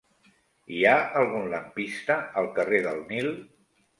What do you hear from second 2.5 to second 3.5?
carrer del Nil?